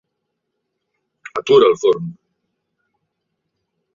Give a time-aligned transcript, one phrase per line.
[1.41, 2.09] Atura el forn.